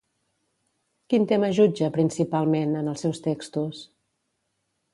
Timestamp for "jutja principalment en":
1.59-2.89